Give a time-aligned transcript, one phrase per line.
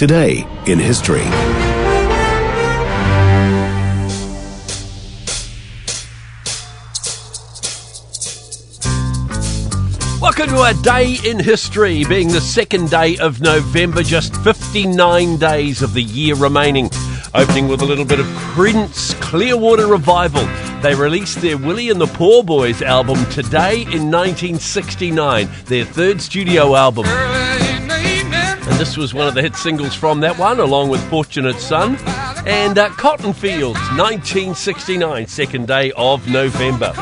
[0.00, 1.26] Today in history.
[10.22, 15.82] Welcome to a day in history, being the second day of November, just 59 days
[15.82, 16.88] of the year remaining.
[17.34, 20.48] Opening with a little bit of Creedence Clearwater Revival.
[20.80, 26.74] They released their Willie and the Poor Boys album today in 1969, their third studio
[26.74, 27.04] album.
[28.80, 31.96] This was one of the hit singles from that one, along with Fortunate Son
[32.46, 36.94] and uh, Cotton Fields, 1969, second day of November.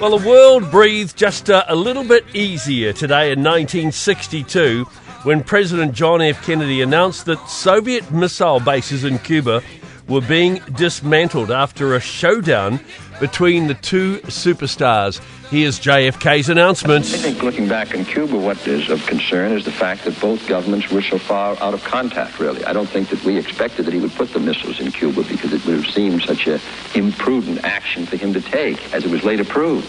[0.00, 4.82] Well, the world breathed just uh, a little bit easier today in 1962
[5.22, 6.44] when President John F.
[6.44, 9.62] Kennedy announced that Soviet missile bases in Cuba
[10.08, 12.80] were being dismantled after a showdown
[13.20, 15.20] between the two superstars.
[15.50, 17.06] Here's JFK's announcement.
[17.06, 20.46] I think looking back in Cuba, what is of concern is the fact that both
[20.46, 22.64] governments were so far out of contact, really.
[22.64, 25.52] I don't think that we expected that he would put the missiles in Cuba because
[25.52, 26.60] it would have seemed such an
[26.94, 29.88] imprudent action for him to take, as it was later proved.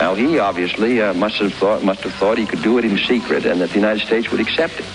[0.00, 2.96] Now, he obviously uh, must, have thought, must have thought he could do it in
[2.98, 4.86] secret and that the United States would accept it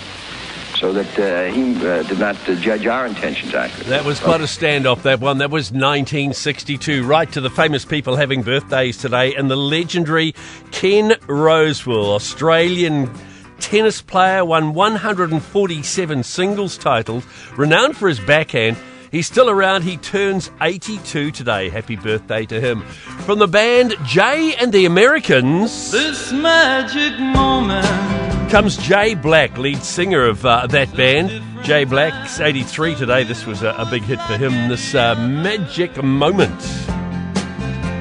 [0.86, 3.90] so that uh, he uh, did not uh, judge our intentions accurately.
[3.90, 5.40] That was quite a standoff, that one.
[5.40, 7.04] That was 1962.
[7.04, 10.36] Right to the famous people having birthdays today, and the legendary
[10.70, 13.12] Ken Rosewall, Australian
[13.60, 17.26] tennis player, won 147 singles titles,
[17.58, 18.78] renowned for his backhand.
[19.10, 19.82] He's still around.
[19.82, 21.70] He turns 82 today.
[21.70, 22.82] Happy birthday to him.
[23.26, 25.92] From the band Jay and the Americans.
[25.92, 28.25] This magic moment.
[28.50, 31.30] Comes Jay Black, lead singer of uh, that band.
[31.66, 33.24] Jay Black's 83 today.
[33.26, 34.70] This was a, a big hit for him.
[34.70, 36.54] This uh, magic moment.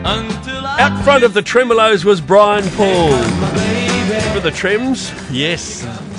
[0.05, 3.17] Out front of the Tremeloes was Brian Poole.
[4.33, 5.65] For the Trems, yes,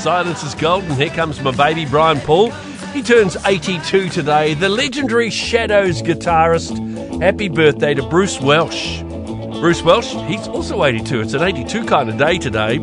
[0.01, 0.91] silence is golden.
[0.95, 2.51] Here comes my baby, Brian Poole.
[2.93, 4.53] He turns 82 today.
[4.53, 7.21] The legendary Shadows guitarist.
[7.21, 9.01] Happy birthday to Bruce Welch.
[9.61, 11.21] Bruce Welch, he's also 82.
[11.21, 12.79] It's an 82 kind of day today.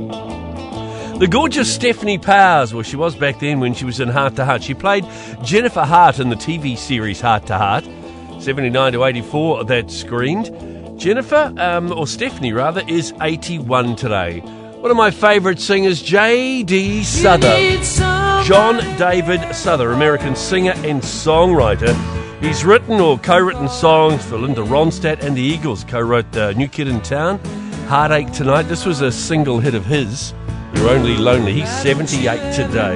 [1.22, 4.44] The gorgeous Stefanie Powers, well, she was back then when she was in Hart to
[4.44, 4.64] Hart.
[4.64, 5.06] She played
[5.44, 7.84] Jennifer Hart in the TV series Hart to Hart,
[8.40, 10.98] 79 to 84 that screened.
[10.98, 14.40] Jennifer, um, or Stefanie rather, is 81 today.
[14.40, 17.04] One of my favourite singers, J.D.
[17.04, 18.42] Souther.
[18.44, 21.94] John David Souther, American singer and songwriter.
[22.40, 26.50] He's written or co written songs for Linda Ronstadt and the Eagles, co wrote uh,
[26.54, 27.38] New Kid in Town,
[27.86, 28.64] Heartache Tonight.
[28.64, 30.34] This was a single hit of his.
[30.74, 31.52] You're Only Lonely.
[31.52, 32.94] He's 78 today.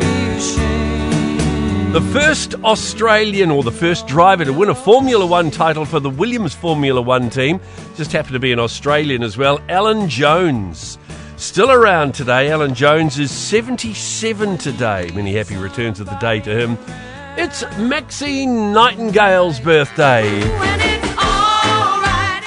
[1.93, 6.11] The first Australian or the first driver to win a Formula One title for the
[6.11, 7.61] Williams Formula One team
[7.95, 10.99] just happened to be an Australian as well, Alan Jones.
[11.37, 15.11] Still around today, Alan Jones is 77 today.
[15.15, 16.79] Many happy returns of the day to him.
[17.39, 20.86] It's Maxine Nightingale's birthday.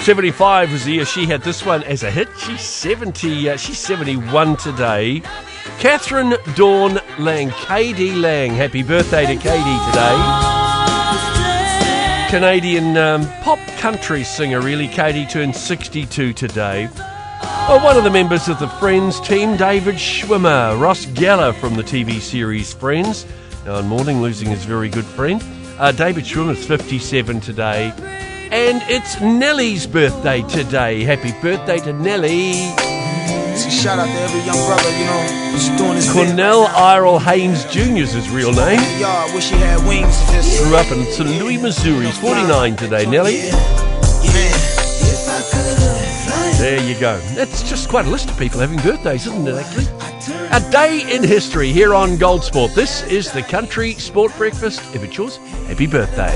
[0.02, 2.30] 75 was the year she had this one as a hit.
[2.40, 5.22] She's 70, uh, she's 71 today.
[5.78, 7.50] Kathryn Dawn Lang,
[8.16, 8.52] Lang.
[8.52, 10.60] Happy birthday to KD today.
[12.30, 14.88] Canadian um, pop country singer, really.
[14.88, 16.88] KD turned 62 today.
[17.68, 21.84] Well, one of the members of the Friends team, David Schwimmer, Ross Geller from the
[21.84, 23.26] TV series Friends.
[23.66, 25.44] Now, in mourning, losing his very good friend.
[25.78, 27.94] Uh, David Schwimmer's 57 today.
[28.52, 31.04] And it's Nelly's birthday today.
[31.04, 32.54] Happy birthday to Nelly.
[33.56, 36.66] See, shout out to every young brother, you know, who's doing his Cornell.
[36.66, 38.02] Iral Haynes Jr.
[38.02, 38.80] is his real name.
[39.00, 40.20] Y'all wish he had wings.
[40.32, 41.30] Just Grew up in St.
[41.40, 42.08] Louis, Missouri.
[42.08, 43.52] He's 49 today, Nelly.
[46.58, 47.20] There you go.
[47.36, 49.86] That's just quite a list of people having birthdays, isn't it, actually?
[50.52, 52.74] A day in history here on Gold Sport.
[52.74, 54.82] This is the Country Sport Breakfast.
[54.96, 56.36] If it's yours, happy birthday.